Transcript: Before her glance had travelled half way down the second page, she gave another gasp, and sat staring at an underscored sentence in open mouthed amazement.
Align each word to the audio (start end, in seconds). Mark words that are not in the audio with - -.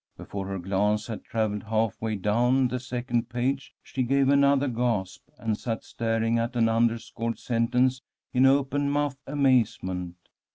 Before 0.17 0.47
her 0.47 0.57
glance 0.57 1.05
had 1.05 1.23
travelled 1.23 1.61
half 1.65 2.01
way 2.01 2.15
down 2.15 2.69
the 2.69 2.79
second 2.79 3.29
page, 3.29 3.75
she 3.83 4.01
gave 4.01 4.29
another 4.29 4.67
gasp, 4.67 5.21
and 5.37 5.55
sat 5.55 5.83
staring 5.83 6.39
at 6.39 6.55
an 6.55 6.67
underscored 6.67 7.37
sentence 7.37 8.01
in 8.33 8.47
open 8.47 8.89
mouthed 8.89 9.19
amazement. 9.27 10.15